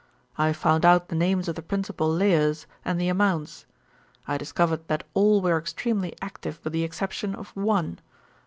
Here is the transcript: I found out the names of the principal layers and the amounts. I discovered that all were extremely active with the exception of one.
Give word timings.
I 0.35 0.51
found 0.51 0.83
out 0.83 1.09
the 1.09 1.15
names 1.15 1.47
of 1.47 1.53
the 1.53 1.61
principal 1.61 2.11
layers 2.11 2.65
and 2.83 2.99
the 2.99 3.07
amounts. 3.07 3.67
I 4.27 4.35
discovered 4.39 4.87
that 4.87 5.03
all 5.13 5.41
were 5.43 5.59
extremely 5.59 6.15
active 6.23 6.59
with 6.63 6.73
the 6.73 6.83
exception 6.83 7.35
of 7.35 7.49
one. 7.49 7.99